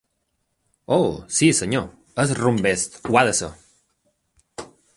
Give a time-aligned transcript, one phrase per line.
[0.95, 1.05] Oh!
[1.39, 1.85] Sí, senyor,
[2.23, 3.51] és rumb est, ho ha de ser!